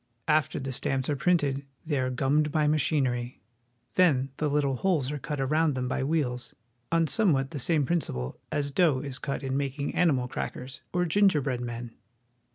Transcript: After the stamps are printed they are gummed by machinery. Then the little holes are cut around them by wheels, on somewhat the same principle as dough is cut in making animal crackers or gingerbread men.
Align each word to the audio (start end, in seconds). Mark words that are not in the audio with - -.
After 0.27 0.59
the 0.59 0.71
stamps 0.71 1.11
are 1.11 1.15
printed 1.15 1.63
they 1.85 1.99
are 1.99 2.09
gummed 2.09 2.51
by 2.51 2.65
machinery. 2.65 3.39
Then 3.93 4.29
the 4.37 4.49
little 4.49 4.77
holes 4.77 5.11
are 5.11 5.19
cut 5.19 5.39
around 5.39 5.75
them 5.75 5.87
by 5.87 6.03
wheels, 6.03 6.55
on 6.91 7.05
somewhat 7.05 7.51
the 7.51 7.59
same 7.59 7.85
principle 7.85 8.39
as 8.51 8.71
dough 8.71 9.01
is 9.01 9.19
cut 9.19 9.43
in 9.43 9.55
making 9.55 9.93
animal 9.93 10.27
crackers 10.27 10.81
or 10.91 11.05
gingerbread 11.05 11.61
men. 11.61 11.91